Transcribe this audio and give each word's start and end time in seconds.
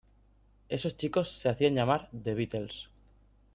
Esos 0.67 0.97
chicos 0.97 1.29
se 1.29 1.47
hacían 1.47 1.75
llamar 1.75 2.09
The 2.23 2.33
Beatles. 2.33 2.89